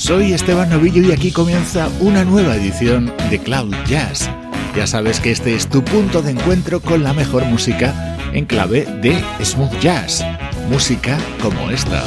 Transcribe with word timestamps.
Soy 0.00 0.32
Esteban 0.32 0.70
Novillo 0.70 1.02
y 1.02 1.12
aquí 1.12 1.30
comienza 1.30 1.90
una 2.00 2.24
nueva 2.24 2.56
edición 2.56 3.12
de 3.28 3.38
Cloud 3.38 3.74
Jazz. 3.86 4.30
Ya 4.74 4.86
sabes 4.86 5.20
que 5.20 5.30
este 5.30 5.54
es 5.54 5.68
tu 5.68 5.84
punto 5.84 6.22
de 6.22 6.30
encuentro 6.30 6.80
con 6.80 7.02
la 7.02 7.12
mejor 7.12 7.44
música 7.44 8.16
en 8.32 8.46
clave 8.46 8.86
de 9.02 9.22
smooth 9.44 9.78
jazz, 9.78 10.24
música 10.70 11.18
como 11.42 11.70
esta. 11.70 12.02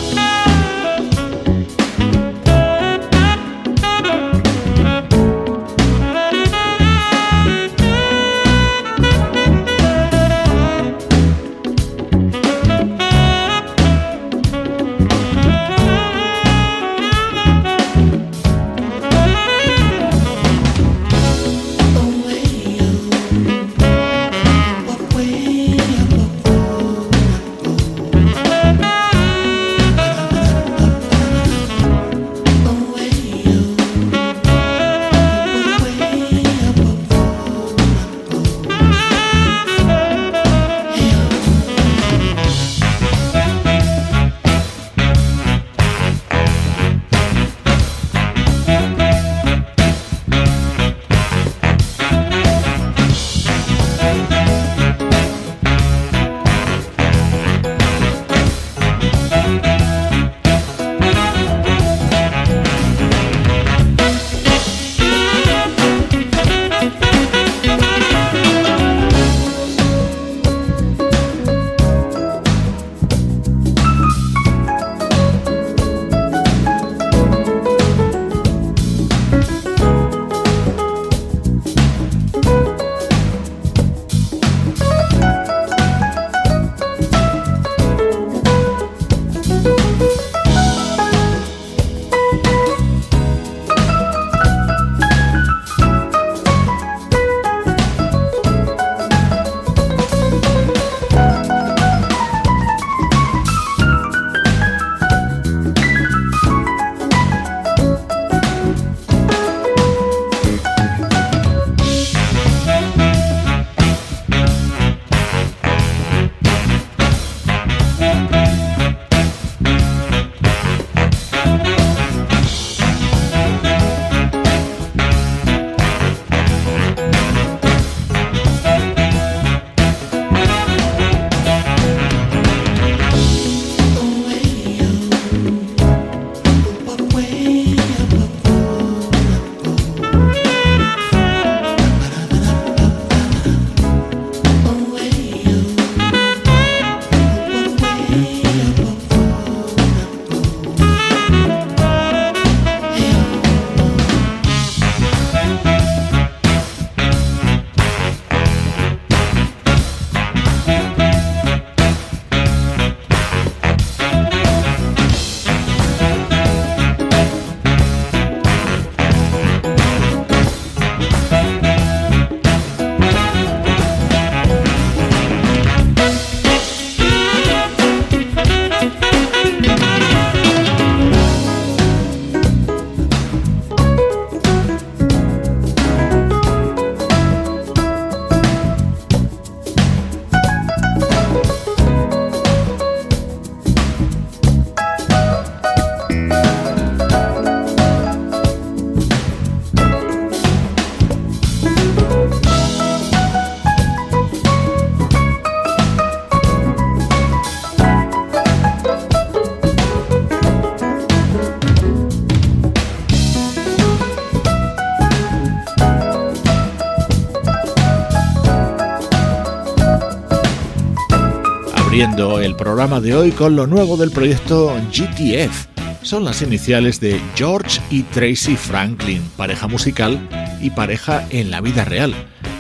Programa 222.64 223.02
de 223.02 223.14
hoy 223.14 223.32
con 223.32 223.58
lo 223.58 223.68
nuevo 223.68 223.98
del 223.98 224.12
proyecto 224.12 224.74
GTF. 224.90 225.68
Son 226.02 226.24
las 226.24 226.42
iniciales 226.42 227.02
de 227.02 227.20
George 227.36 227.82
y 227.90 228.04
Tracy 228.04 228.56
Franklin, 228.56 229.22
pareja 229.36 229.68
musical 229.68 230.30
y 230.62 230.70
pareja 230.70 231.28
en 231.30 231.52
la 231.52 231.60
vida 231.60 231.84
real. 231.84 232.16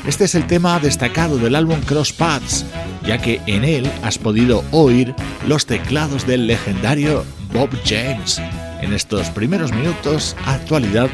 Este 0.05 0.25
es 0.25 0.35
el 0.35 0.45
tema 0.45 0.77
destacado 0.81 1.37
del 1.37 1.55
álbum 1.55 1.79
Cross 1.85 2.11
Paths, 2.11 2.65
ya 3.07 3.17
que 3.17 3.39
en 3.47 3.63
él 3.63 3.89
has 4.03 4.17
podido 4.17 4.65
oír 4.71 5.15
los 5.47 5.65
teclados 5.65 6.27
del 6.27 6.47
legendario 6.47 7.23
Bob 7.53 7.69
James. 7.85 8.41
En 8.81 8.91
estos 8.91 9.29
primeros 9.29 9.71
minutos, 9.71 10.35
actualidad 10.45 11.09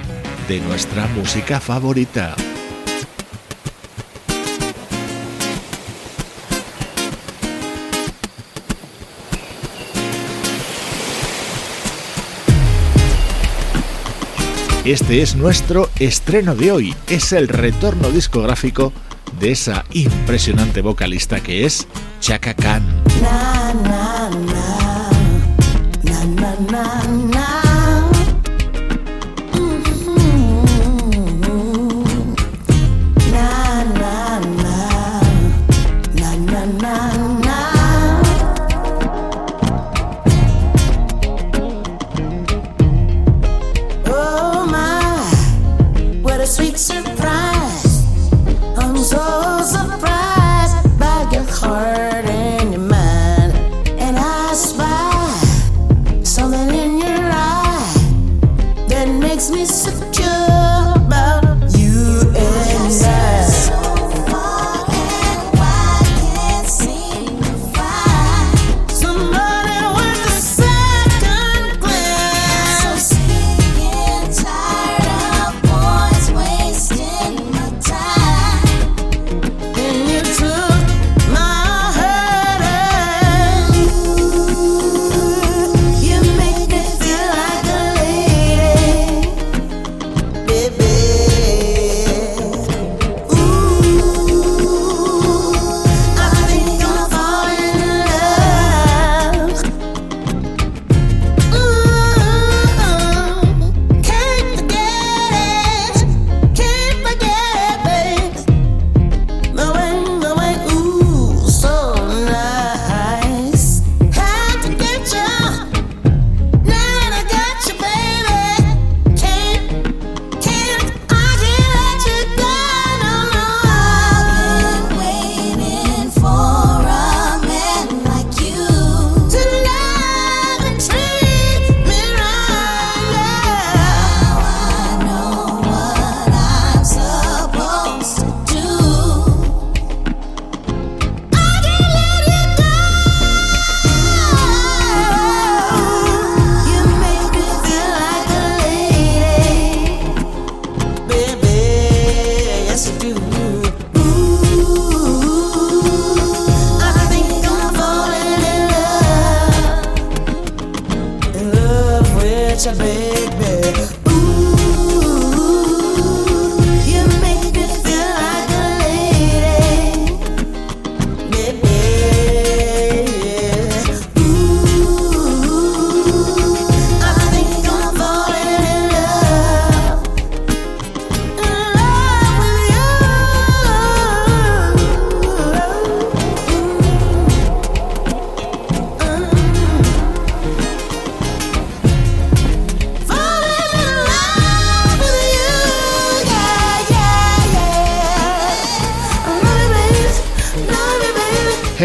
de 0.48 0.62
nuestra 0.62 1.06
música 1.10 1.60
favorita. 1.60 2.36
Este 14.90 15.22
es 15.22 15.36
nuestro 15.36 15.88
estreno 16.00 16.56
de 16.56 16.72
hoy, 16.72 16.96
es 17.08 17.32
el 17.32 17.48
retorno 17.48 18.10
discográfico 18.10 18.92
de 19.40 19.52
esa 19.52 19.86
impresionante 19.92 20.82
vocalista 20.82 21.42
que 21.42 21.64
es 21.64 21.88
Chaka 22.20 22.56
Khan. 22.56 23.04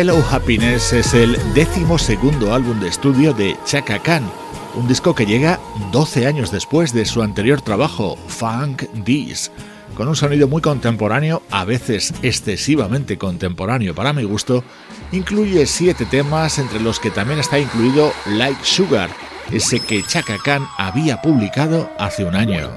Hello 0.04 0.22
Happiness 0.30 0.92
es 0.92 1.14
el 1.14 1.38
décimo 1.54 1.98
segundo 1.98 2.52
álbum 2.52 2.78
de 2.78 2.88
estudio 2.88 3.32
de 3.32 3.56
Chaka 3.64 4.00
Khan, 4.00 4.22
un 4.74 4.86
disco 4.86 5.14
que 5.14 5.24
llega 5.24 5.58
12 5.92 6.26
años 6.26 6.50
después 6.50 6.92
de 6.92 7.06
su 7.06 7.22
anterior 7.22 7.62
trabajo, 7.62 8.18
Funk 8.28 8.82
This, 9.02 9.50
con 9.96 10.06
un 10.06 10.14
sonido 10.14 10.46
muy 10.46 10.60
contemporáneo, 10.60 11.40
a 11.50 11.64
veces 11.64 12.12
excesivamente 12.20 13.16
contemporáneo 13.16 13.94
para 13.94 14.12
mi 14.12 14.24
gusto, 14.24 14.62
incluye 15.10 15.64
siete 15.64 16.04
temas 16.04 16.58
entre 16.58 16.80
los 16.80 17.00
que 17.00 17.10
también 17.10 17.40
está 17.40 17.58
incluido 17.58 18.12
Like 18.26 18.62
Sugar, 18.62 19.08
ese 19.50 19.80
que 19.80 20.02
Chaka 20.02 20.36
Khan 20.36 20.68
había 20.76 21.22
publicado 21.22 21.90
hace 21.98 22.26
un 22.26 22.36
año. 22.36 22.72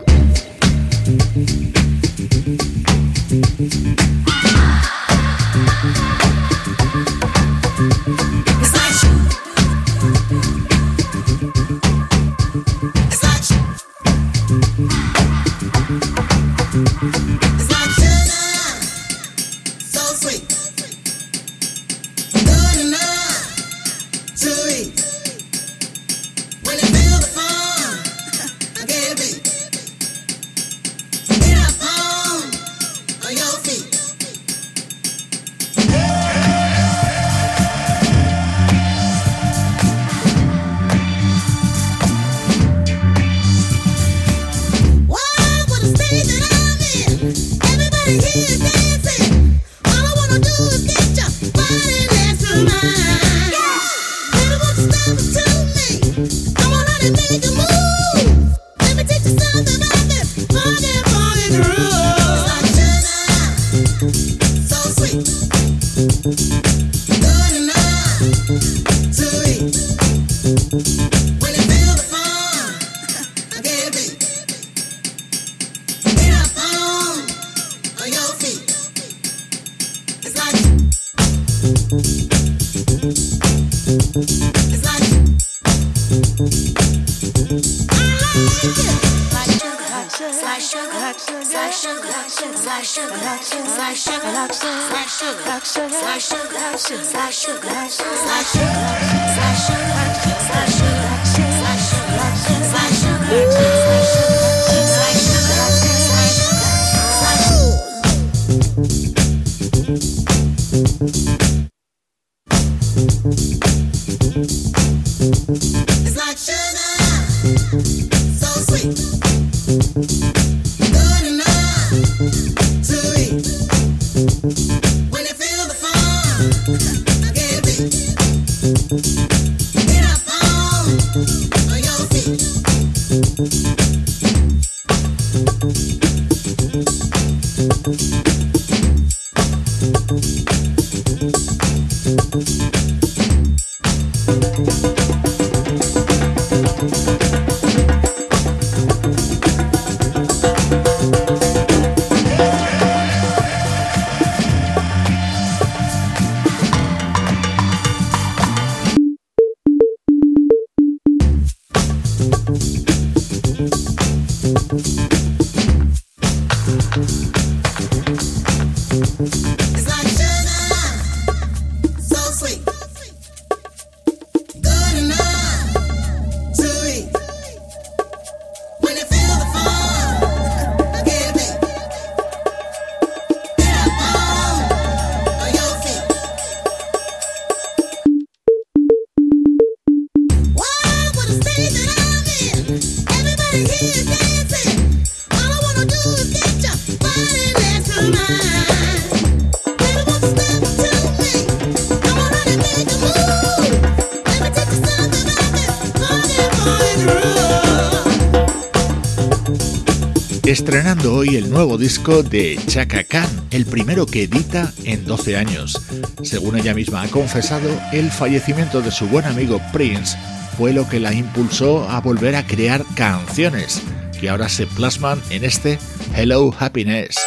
El 211.35 211.49
nuevo 211.49 211.77
disco 211.77 212.23
de 212.23 212.59
Chaka 212.67 213.03
Khan, 213.03 213.27
el 213.51 213.65
primero 213.65 214.05
que 214.05 214.23
edita 214.23 214.71
en 214.83 215.05
12 215.05 215.35
años. 215.35 215.81
Según 216.23 216.57
ella 216.57 216.73
misma 216.73 217.01
ha 217.01 217.07
confesado, 217.07 217.69
el 217.91 218.11
fallecimiento 218.11 218.81
de 218.81 218.91
su 218.91 219.07
buen 219.07 219.25
amigo 219.25 219.59
Prince 219.73 220.17
fue 220.57 220.73
lo 220.73 220.87
que 220.87 220.99
la 220.99 221.13
impulsó 221.13 221.89
a 221.89 221.99
volver 222.01 222.35
a 222.35 222.45
crear 222.45 222.85
canciones, 222.95 223.81
que 224.19 224.29
ahora 224.29 224.47
se 224.47 224.67
plasman 224.67 225.21
en 225.29 225.43
este 225.43 225.79
Hello 226.15 226.53
Happiness. 226.57 227.17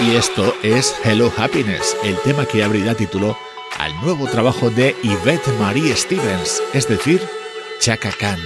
Y 0.00 0.16
esto 0.16 0.54
es 0.62 0.94
Hello 1.04 1.32
Happiness, 1.36 1.96
el 2.04 2.16
tema 2.24 2.44
que 2.46 2.62
abrirá 2.62 2.94
título 2.94 3.38
al 3.84 3.94
nuevo 4.00 4.26
trabajo 4.26 4.70
de 4.70 4.96
Yvette 5.02 5.52
Marie 5.60 5.94
Stevens, 5.94 6.62
es 6.72 6.88
decir, 6.88 7.20
Chaka 7.80 8.10
Khan. 8.18 8.40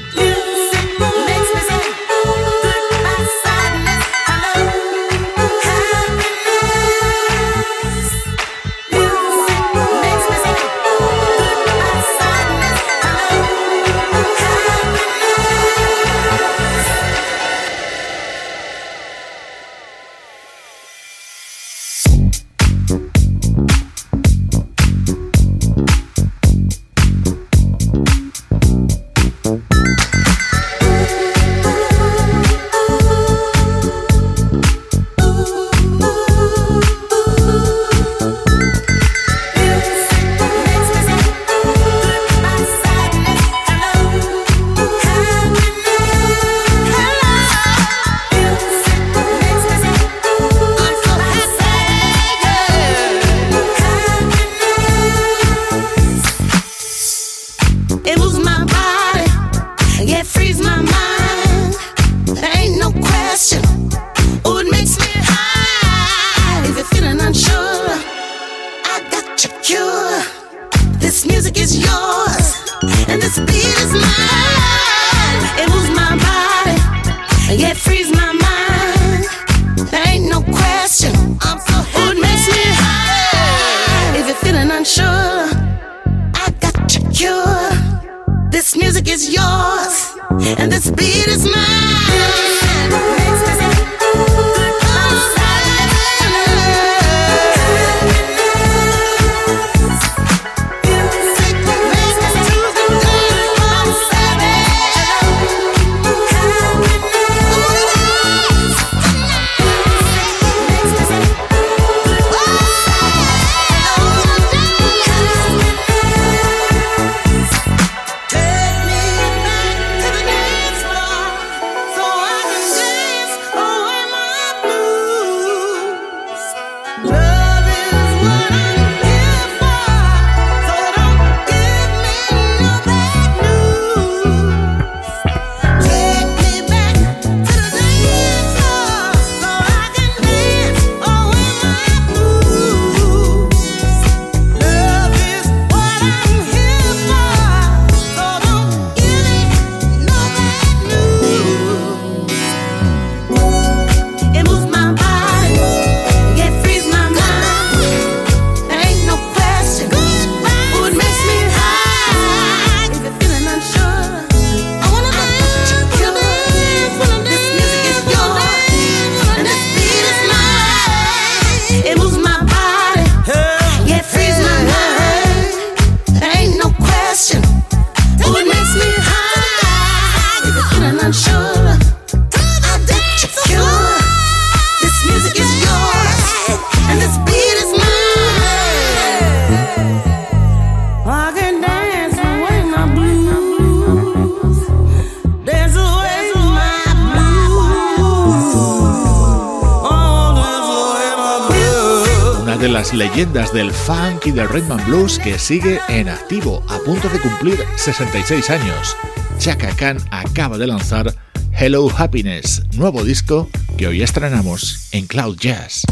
Leyendas 203.18 203.52
del 203.52 203.72
funk 203.72 204.26
y 204.26 204.30
del 204.30 204.48
rhythm 204.48 204.70
and 204.70 204.86
blues 204.86 205.18
que 205.18 205.40
sigue 205.40 205.80
en 205.88 206.08
activo, 206.08 206.62
a 206.68 206.78
punto 206.78 207.08
de 207.08 207.18
cumplir 207.18 207.58
66 207.74 208.48
años. 208.48 208.96
Chaka 209.38 209.74
Khan 209.74 209.98
acaba 210.12 210.56
de 210.56 210.68
lanzar 210.68 211.12
Hello 211.50 211.90
Happiness, 211.96 212.62
nuevo 212.76 213.02
disco 213.02 213.48
que 213.76 213.88
hoy 213.88 214.02
estrenamos 214.02 214.88
en 214.92 215.08
Cloud 215.08 215.36
Jazz. 215.36 215.82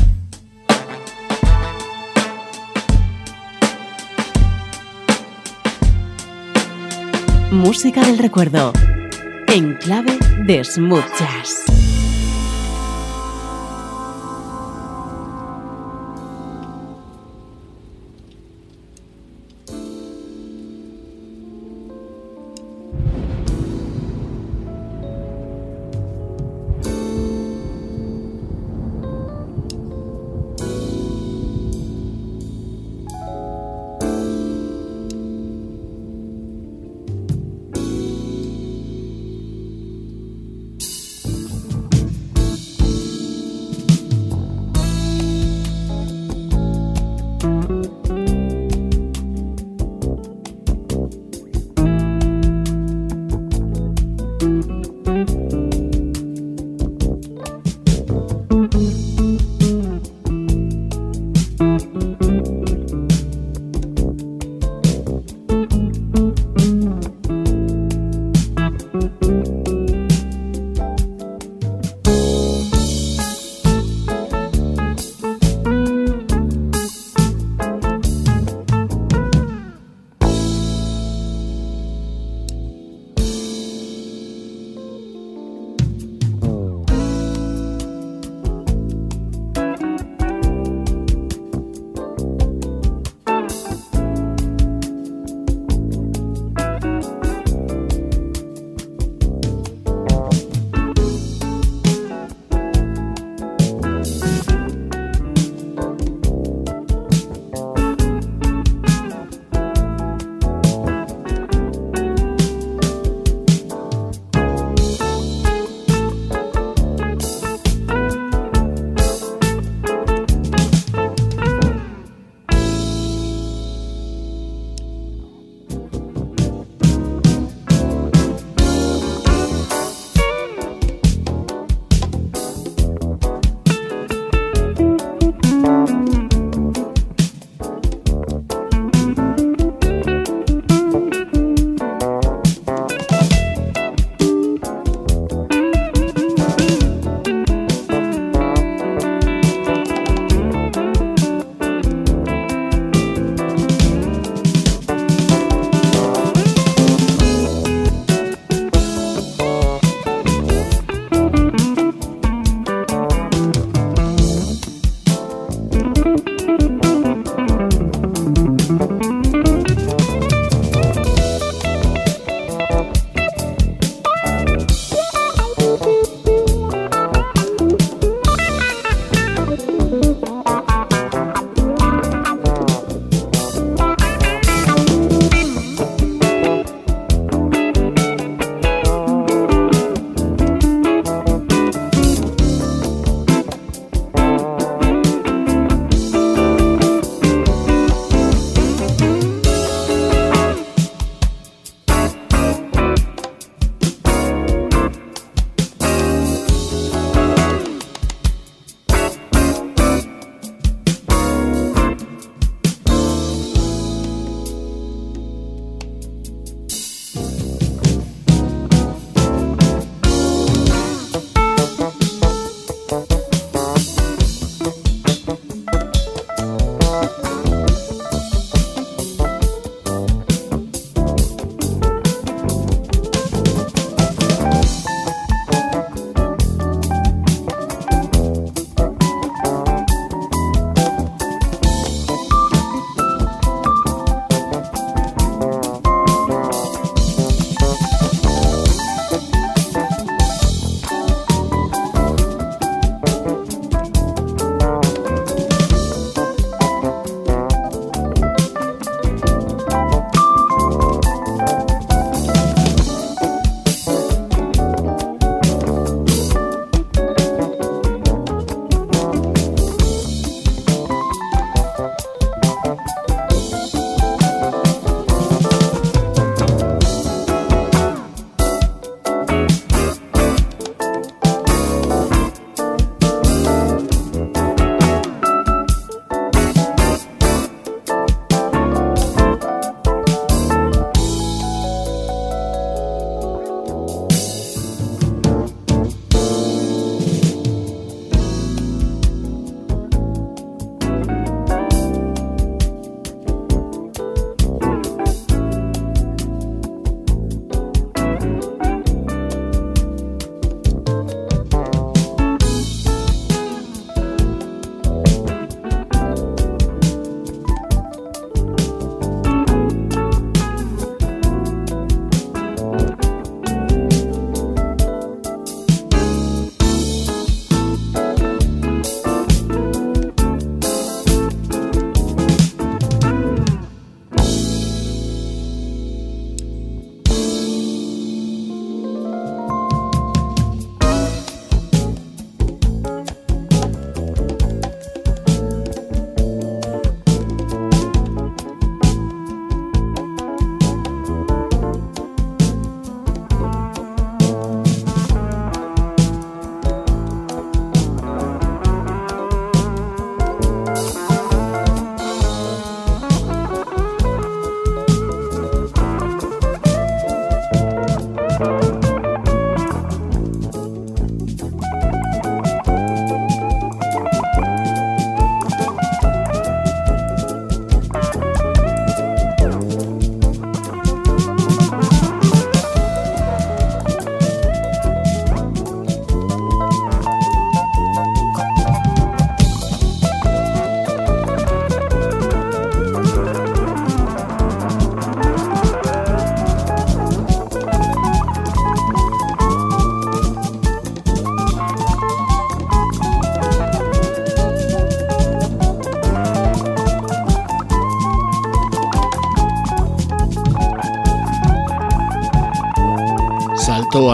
Música 7.50 8.02
del 8.02 8.18
recuerdo, 8.18 8.72
en 9.48 9.74
clave 9.74 10.16
de 10.46 10.62
smooth 10.62 11.02
jazz. 11.18 11.75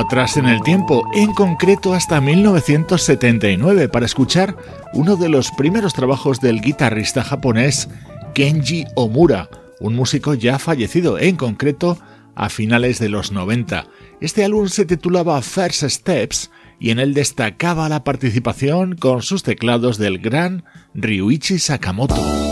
Atrás 0.02 0.36
en 0.36 0.46
el 0.46 0.60
tiempo, 0.62 1.08
en 1.14 1.32
concreto 1.32 1.94
hasta 1.94 2.20
1979, 2.20 3.88
para 3.88 4.06
escuchar 4.06 4.56
uno 4.92 5.16
de 5.16 5.28
los 5.28 5.50
primeros 5.52 5.94
trabajos 5.94 6.40
del 6.40 6.60
guitarrista 6.60 7.22
japonés 7.22 7.88
Kenji 8.34 8.84
Omura, 8.96 9.48
un 9.80 9.94
músico 9.94 10.34
ya 10.34 10.58
fallecido, 10.58 11.18
en 11.18 11.36
concreto 11.36 11.98
a 12.34 12.48
finales 12.48 12.98
de 12.98 13.08
los 13.10 13.30
90. 13.30 13.86
Este 14.20 14.44
álbum 14.44 14.68
se 14.68 14.84
titulaba 14.86 15.40
First 15.40 15.84
Steps 15.84 16.50
y 16.80 16.90
en 16.90 16.98
él 16.98 17.14
destacaba 17.14 17.88
la 17.88 18.02
participación 18.02 18.96
con 18.96 19.22
sus 19.22 19.44
teclados 19.44 19.98
del 19.98 20.18
gran 20.18 20.64
Ryuichi 20.94 21.58
Sakamoto. 21.58 22.51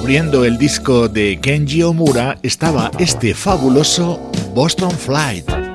Abriendo 0.00 0.46
el 0.46 0.56
disco 0.56 1.10
de 1.10 1.38
Kenji 1.42 1.82
Omura 1.82 2.38
estaba 2.42 2.90
este 2.98 3.34
fabuloso 3.34 4.18
Boston 4.54 4.90
Flight. 4.90 5.69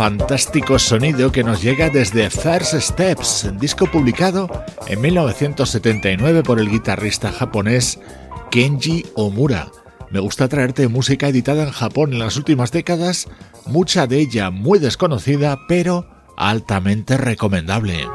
Fantástico 0.00 0.78
sonido 0.78 1.30
que 1.30 1.44
nos 1.44 1.60
llega 1.60 1.90
desde 1.90 2.30
First 2.30 2.72
Steps, 2.72 3.50
disco 3.60 3.86
publicado 3.86 4.48
en 4.86 4.98
1979 4.98 6.42
por 6.42 6.58
el 6.58 6.70
guitarrista 6.70 7.30
japonés 7.30 8.00
Kenji 8.50 9.04
Omura. 9.14 9.70
Me 10.10 10.18
gusta 10.18 10.48
traerte 10.48 10.88
música 10.88 11.28
editada 11.28 11.64
en 11.64 11.70
Japón 11.70 12.14
en 12.14 12.18
las 12.18 12.38
últimas 12.38 12.72
décadas, 12.72 13.28
mucha 13.66 14.06
de 14.06 14.20
ella 14.20 14.50
muy 14.50 14.78
desconocida, 14.78 15.58
pero 15.68 16.08
altamente 16.38 17.18
recomendable. 17.18 18.06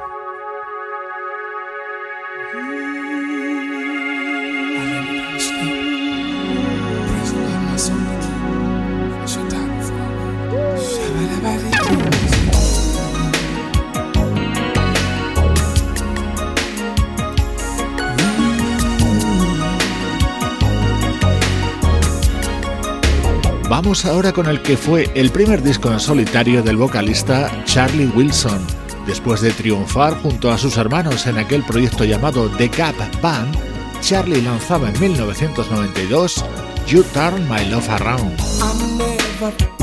Vamos 23.85 24.03
ahora 24.05 24.33
con 24.33 24.47
el 24.47 24.63
que 24.63 24.77
fue 24.77 25.11
el 25.13 25.29
primer 25.29 25.61
disco 25.61 25.91
en 25.91 25.99
solitario 25.99 26.63
del 26.63 26.75
vocalista 26.75 27.51
Charlie 27.65 28.07
Wilson. 28.15 28.65
Después 29.05 29.41
de 29.41 29.51
triunfar 29.51 30.19
junto 30.23 30.49
a 30.49 30.57
sus 30.57 30.77
hermanos 30.77 31.27
en 31.27 31.37
aquel 31.37 31.63
proyecto 31.63 32.03
llamado 32.03 32.49
The 32.49 32.67
Gap 32.69 32.95
Band, 33.21 33.55
Charlie 34.01 34.41
lanzaba 34.41 34.89
en 34.89 34.99
1992 34.99 36.43
You 36.87 37.03
Turn 37.13 37.47
My 37.47 37.63
Love 37.69 37.87
Around. 37.91 39.74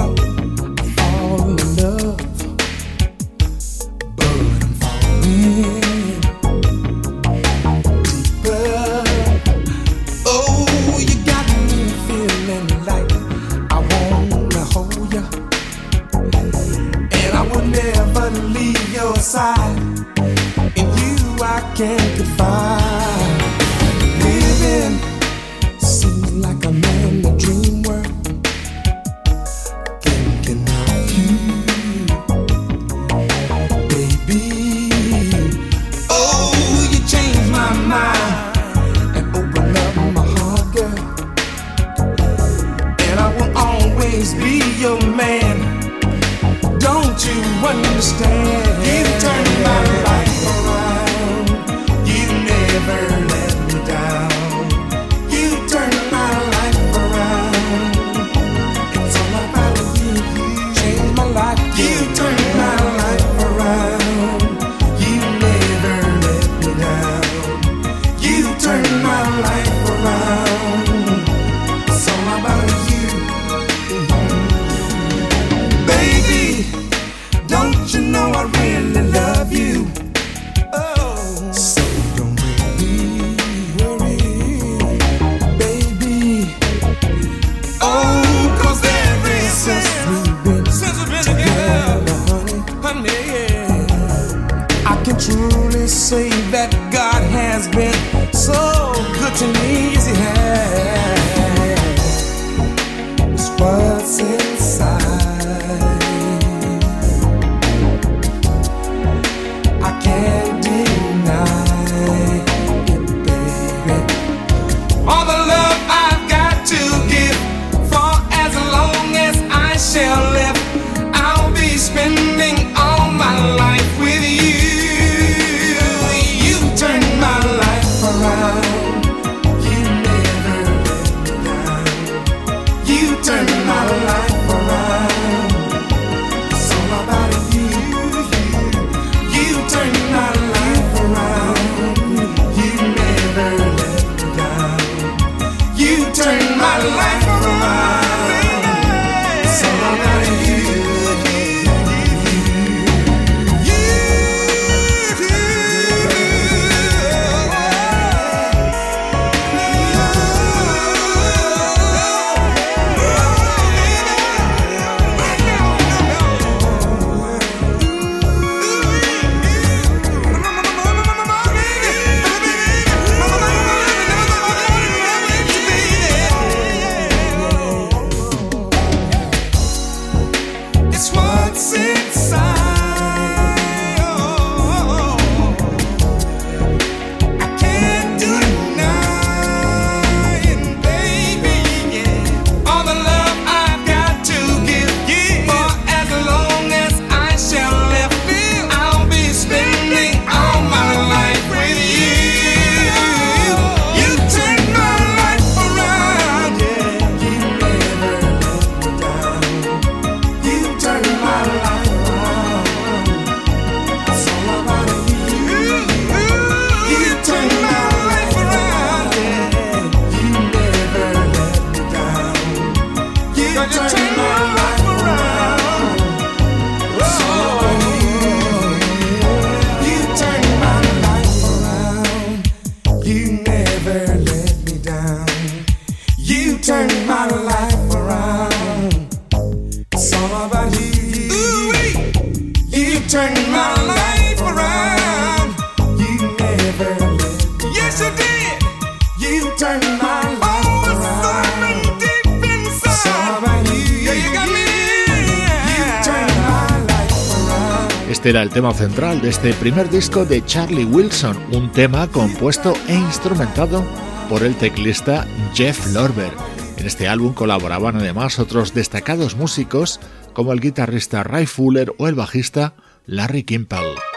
Era 258.32 258.42
el 258.42 258.48
tema 258.48 258.72
central 258.72 259.20
de 259.20 259.28
este 259.28 259.52
primer 259.52 259.90
disco 259.90 260.24
de 260.24 260.42
Charlie 260.46 260.86
Wilson, 260.86 261.36
un 261.52 261.70
tema 261.70 262.08
compuesto 262.08 262.72
e 262.88 262.94
instrumentado 262.94 263.84
por 264.30 264.42
el 264.42 264.56
teclista 264.56 265.26
Jeff 265.52 265.92
Lorber. 265.92 266.32
En 266.78 266.86
este 266.86 267.08
álbum 267.08 267.34
colaboraban 267.34 267.96
además 267.96 268.38
otros 268.38 268.72
destacados 268.72 269.36
músicos 269.36 270.00
como 270.32 270.54
el 270.54 270.60
guitarrista 270.60 271.22
Ray 271.22 271.44
Fuller 271.44 271.92
o 271.98 272.08
el 272.08 272.14
bajista 272.14 272.72
Larry 273.04 273.42
Kimpel. 273.42 274.11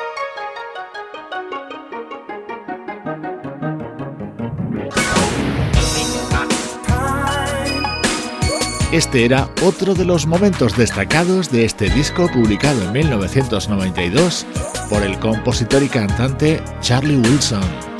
Este 8.96 9.26
era 9.26 9.50
otro 9.62 9.94
de 9.94 10.06
los 10.06 10.26
momentos 10.26 10.78
destacados 10.78 11.52
de 11.52 11.66
este 11.66 11.90
disco 11.90 12.30
publicado 12.32 12.82
en 12.82 12.94
1992 12.94 14.46
por 14.90 15.04
el 15.04 15.20
compositor 15.20 15.84
y 15.84 15.90
cantante 15.90 16.64
Charlie 16.80 17.18
Wilson. 17.18 17.95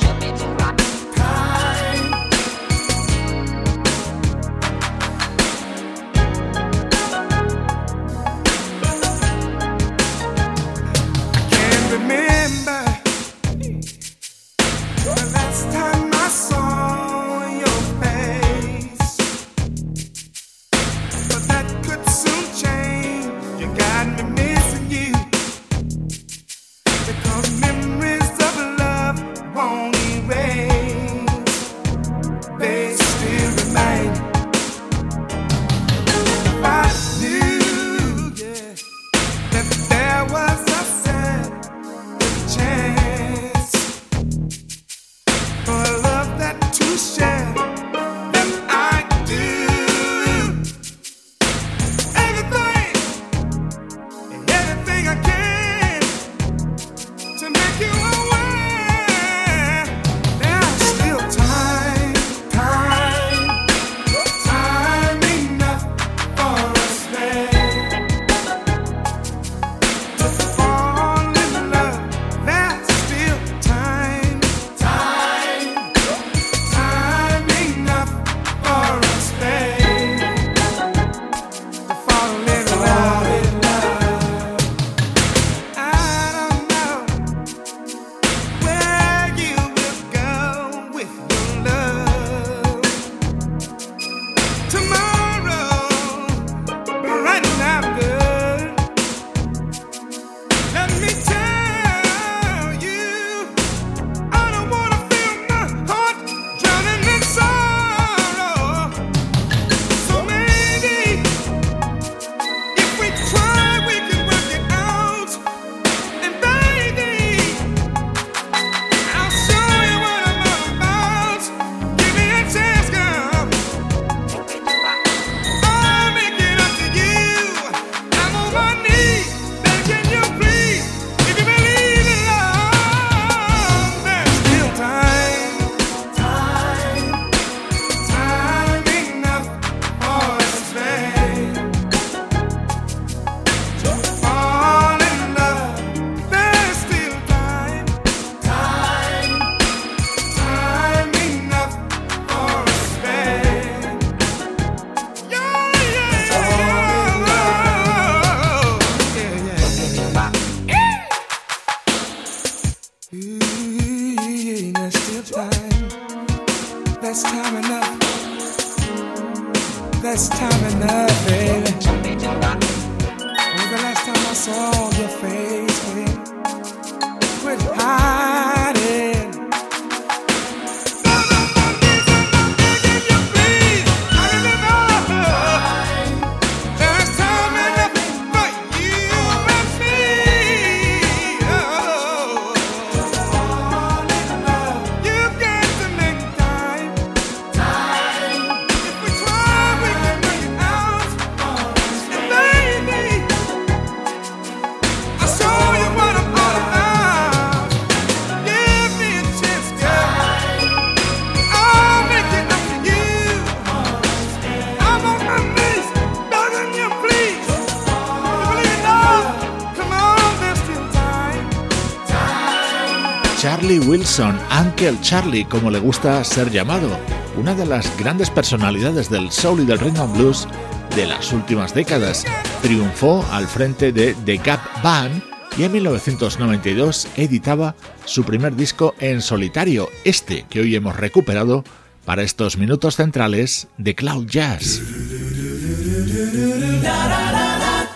Uncle 224.78 225.00
Charlie, 225.00 225.46
como 225.46 225.70
le 225.70 225.78
gusta 225.78 226.22
ser 226.22 226.50
llamado, 226.50 226.90
una 227.38 227.54
de 227.54 227.64
las 227.64 227.96
grandes 227.98 228.28
personalidades 228.28 229.08
del 229.08 229.32
soul 229.32 229.60
y 229.60 229.64
del 229.64 229.78
rhythm 229.78 230.02
and 230.02 230.14
blues 230.14 230.46
de 230.94 231.06
las 231.06 231.32
últimas 231.32 231.72
décadas. 231.72 232.26
Triunfó 232.60 233.24
al 233.32 233.46
frente 233.46 233.90
de 233.90 234.14
The 234.26 234.36
Gap 234.36 234.60
Band 234.82 235.22
y 235.56 235.64
en 235.64 235.72
1992 235.72 237.08
editaba 237.16 237.74
su 238.04 238.24
primer 238.24 238.54
disco 238.54 238.94
en 238.98 239.22
solitario, 239.22 239.88
este 240.04 240.44
que 240.50 240.60
hoy 240.60 240.76
hemos 240.76 240.94
recuperado 240.94 241.64
para 242.04 242.22
estos 242.22 242.58
minutos 242.58 242.96
centrales 242.96 243.68
de 243.78 243.94
Cloud 243.94 244.26
Jazz. 244.26 244.82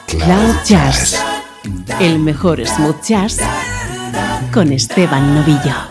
Cloud 0.09 0.57
Jazz 0.65 1.23
El 2.01 2.21
mejor 2.21 2.67
smooth 2.67 3.03
jazz 3.03 3.37
con 4.51 4.73
Esteban 4.73 5.35
Novillo. 5.35 5.90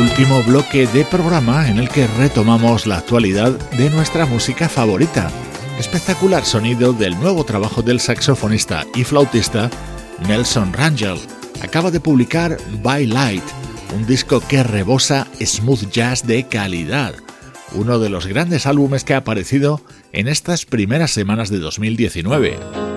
último 0.00 0.42
bloque 0.42 0.86
de 0.86 1.04
programa 1.04 1.68
en 1.68 1.78
el 1.78 1.88
que 1.88 2.06
retomamos 2.06 2.86
la 2.86 2.98
actualidad 2.98 3.52
de 3.70 3.88
nuestra 3.90 4.26
música 4.26 4.68
favorita. 4.68 5.30
Espectacular 5.78 6.44
sonido 6.44 6.92
del 6.92 7.18
nuevo 7.18 7.44
trabajo 7.44 7.82
del 7.82 8.00
saxofonista 8.00 8.84
y 8.94 9.04
flautista 9.04 9.70
Nelson 10.26 10.72
Rangel. 10.72 11.18
Acaba 11.62 11.90
de 11.90 12.00
publicar 12.00 12.58
By 12.82 13.06
Light, 13.06 13.44
un 13.94 14.06
disco 14.06 14.40
que 14.46 14.62
rebosa 14.62 15.26
smooth 15.40 15.90
jazz 15.90 16.26
de 16.26 16.46
calidad, 16.46 17.14
uno 17.72 17.98
de 17.98 18.10
los 18.10 18.26
grandes 18.26 18.66
álbumes 18.66 19.04
que 19.04 19.14
ha 19.14 19.18
aparecido 19.18 19.80
en 20.12 20.28
estas 20.28 20.66
primeras 20.66 21.10
semanas 21.10 21.48
de 21.48 21.58
2019. 21.58 22.95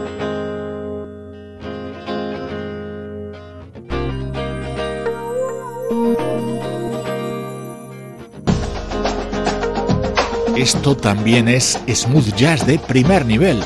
Esto 10.60 10.97
también 10.97 11.47
es 11.47 11.80
smooth 11.88 12.36
jazz 12.36 12.68
de 12.68 12.78
primer 12.80 13.26
nivel. 13.26 13.62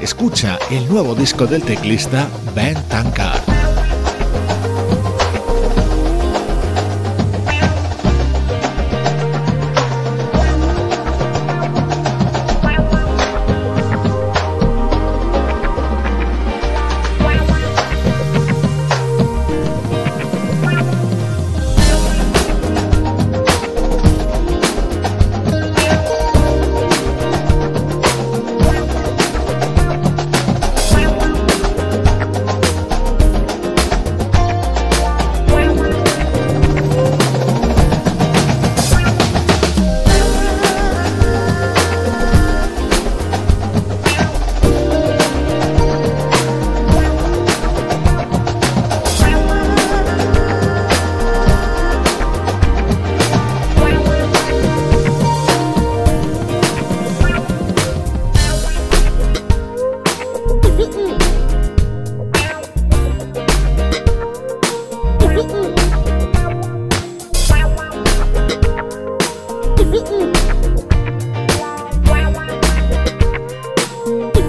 Escucha 0.00 0.60
el 0.70 0.88
nuevo 0.88 1.16
disco 1.16 1.44
del 1.44 1.64
teclista 1.64 2.28
Ben 2.54 2.76
Tankard. 2.88 3.55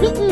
Woo-hoo! 0.00 0.26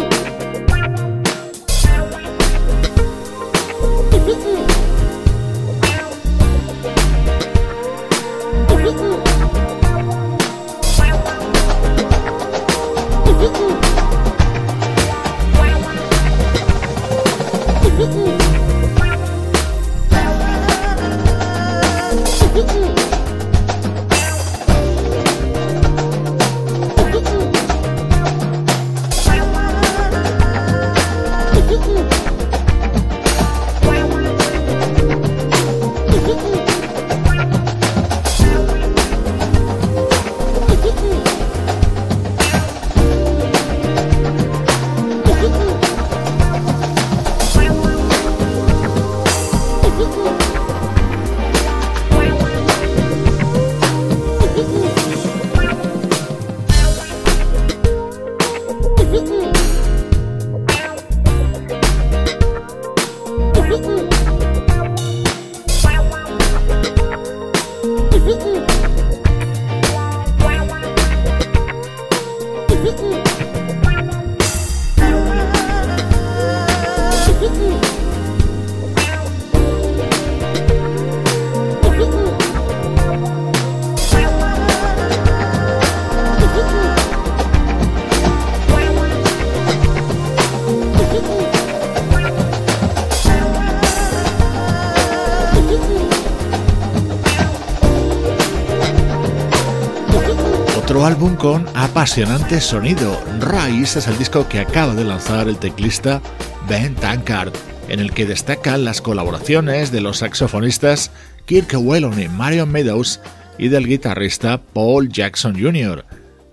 con 101.46 101.64
apasionante 101.76 102.60
sonido. 102.60 103.22
Rise 103.38 104.00
es 104.00 104.08
el 104.08 104.18
disco 104.18 104.48
que 104.48 104.58
acaba 104.58 104.96
de 104.96 105.04
lanzar 105.04 105.46
el 105.46 105.58
teclista 105.58 106.20
Ben 106.68 106.96
Tankard, 106.96 107.52
en 107.86 108.00
el 108.00 108.10
que 108.10 108.26
destacan 108.26 108.84
las 108.84 109.00
colaboraciones 109.00 109.92
de 109.92 110.00
los 110.00 110.16
saxofonistas 110.16 111.12
Kirk 111.44 111.72
Whelan 111.78 112.20
y 112.20 112.26
Marion 112.26 112.72
Meadows 112.72 113.20
y 113.58 113.68
del 113.68 113.86
guitarrista 113.86 114.60
Paul 114.60 115.08
Jackson 115.08 115.54
Jr. 115.56 116.04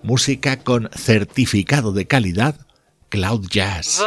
Música 0.04 0.60
con 0.60 0.88
certificado 0.94 1.90
de 1.90 2.06
calidad 2.06 2.54
Cloud 3.08 3.48
Jazz. 3.50 4.00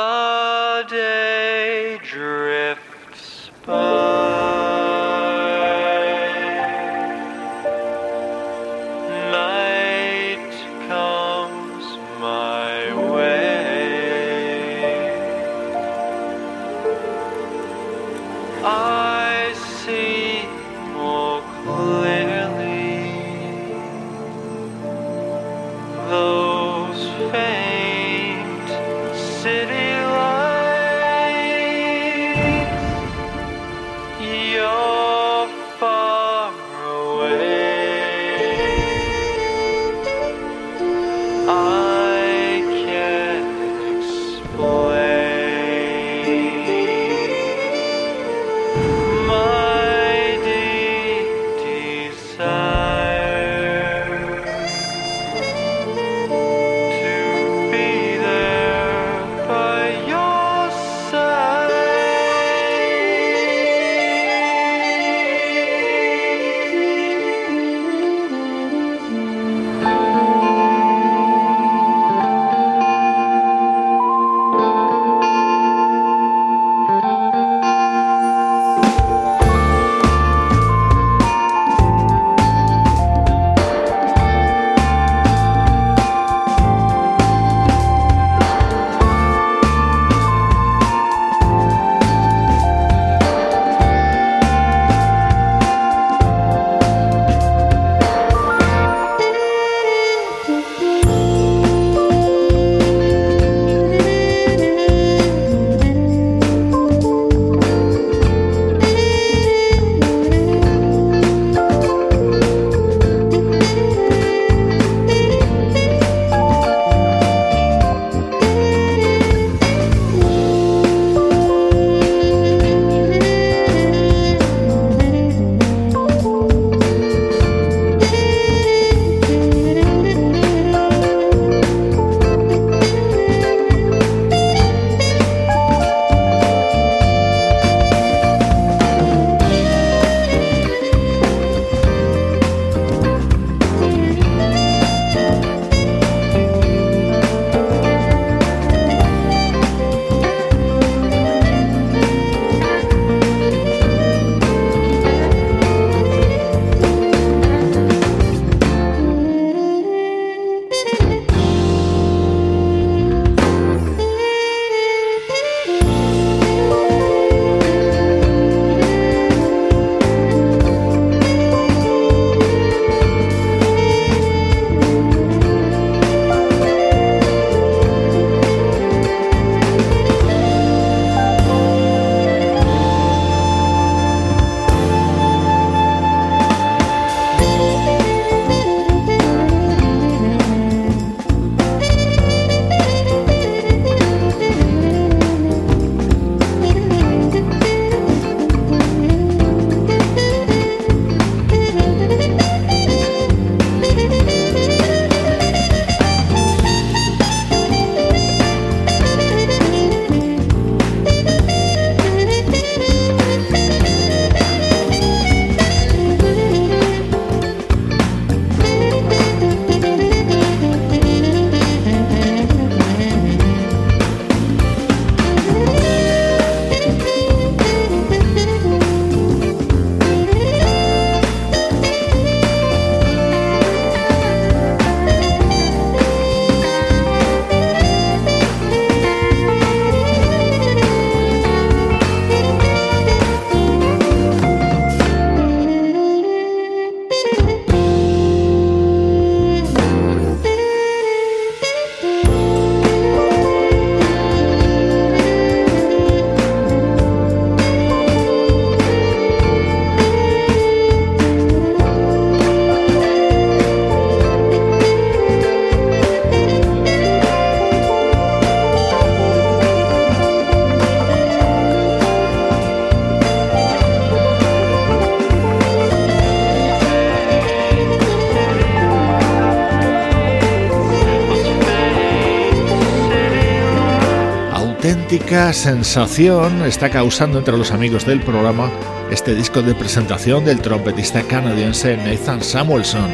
Auténtica 285.17 285.51
sensación 285.51 286.61
está 286.61 286.91
causando 286.91 287.39
entre 287.39 287.57
los 287.57 287.71
amigos 287.71 288.05
del 288.05 288.21
programa 288.21 288.71
este 289.09 289.33
disco 289.33 289.63
de 289.63 289.73
presentación 289.73 290.45
del 290.45 290.61
trompetista 290.61 291.23
canadiense 291.23 291.97
Nathan 291.97 292.43
Samuelson, 292.43 293.09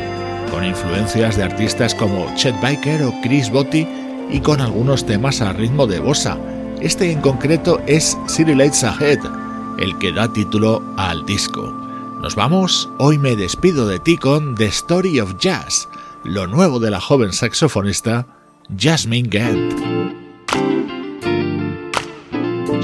con 0.52 0.66
influencias 0.66 1.38
de 1.38 1.44
artistas 1.44 1.96
como 1.96 2.30
Chet 2.36 2.60
Baker 2.62 3.04
o 3.04 3.14
Chris 3.24 3.50
Botti 3.50 3.88
y 4.30 4.42
con 4.42 4.60
algunos 4.60 5.06
temas 5.06 5.40
a 5.40 5.54
ritmo 5.54 5.88
de 5.88 6.02
bossa. 6.02 6.38
Este 6.82 7.10
en 7.10 7.22
concreto 7.22 7.82
es 7.88 8.18
City 8.28 8.54
Lights 8.54 8.84
Ahead, 8.84 9.20
el 9.78 9.98
que 9.98 10.12
da 10.12 10.28
título 10.28 10.84
al 10.98 11.26
disco. 11.26 11.72
Nos 12.22 12.36
vamos, 12.36 12.90
hoy 13.00 13.18
me 13.18 13.38
despido 13.38 13.88
de 13.88 14.00
ti 14.00 14.18
con 14.18 14.56
The 14.56 14.66
Story 14.66 15.22
of 15.22 15.38
Jazz, 15.38 15.88
lo 16.26 16.48
nuevo 16.48 16.82
de 16.82 16.92
la 16.92 17.00
joven 17.00 17.32
saxofonista 17.32 18.28
Jasmine 18.78 19.30
Gant. 19.30 20.23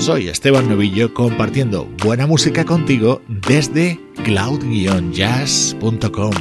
Soy 0.10 0.28
Esteban 0.28 0.68
Novillo 0.68 1.14
compartiendo 1.14 1.88
buena 2.04 2.26
música 2.26 2.66
contigo 2.66 3.22
desde 3.28 4.00
cloud-jazz.com. 4.24 6.32